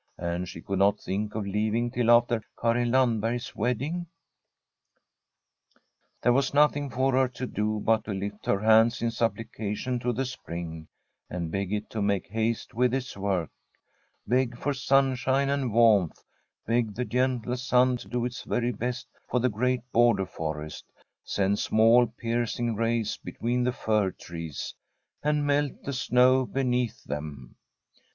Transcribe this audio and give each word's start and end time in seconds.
And 0.17 0.49
she 0.49 0.61
could 0.63 0.79
not 0.79 0.99
think 0.99 1.35
of 1.35 1.45
leaving 1.45 1.91
till 1.91 2.09
after 2.09 2.41
Karin 2.59 2.89
Land 2.89 3.21
berg's 3.21 3.55
wedding. 3.55 4.07
There 6.23 6.33
was 6.33 6.55
nothing 6.55 6.89
for 6.89 7.13
her 7.13 7.27
to 7.27 7.45
do 7.45 7.79
but 7.79 8.05
to 8.05 8.11
lift 8.11 8.47
her 8.47 8.61
hands 8.61 9.03
in 9.03 9.11
supplication 9.11 9.99
to 9.99 10.11
the 10.11 10.25
spring, 10.25 10.87
and 11.29 11.51
beg 11.51 11.71
it 11.71 11.87
to 11.91 12.01
make 12.01 12.25
haste 12.29 12.73
with 12.73 12.95
its 12.95 13.15
work, 13.15 13.51
beg 14.25 14.57
for 14.57 14.73
sunshine 14.73 15.49
and 15.49 15.71
warmth, 15.71 16.23
beg 16.65 16.95
the 16.95 17.05
gentle 17.05 17.55
sun 17.55 17.95
to 17.97 18.07
do 18.07 18.25
its 18.25 18.41
very 18.41 18.71
best 18.71 19.07
for 19.29 19.39
the 19.39 19.49
great 19.49 19.81
border 19.91 20.25
forest, 20.25 20.83
send 21.23 21.59
small 21.59 22.07
piercing 22.07 22.73
rays 22.75 23.17
between 23.17 23.63
the 23.65 23.71
fir 23.71 24.09
trees, 24.09 24.73
and 25.21 25.45
melt 25.45 25.83
the 25.83 25.93
snow 25.93 26.47
be 26.47 26.63
neath 26.63 27.03
them. 27.03 27.55